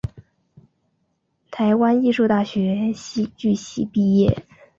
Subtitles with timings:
[1.51, 4.47] 台湾艺术大学戏剧系毕业。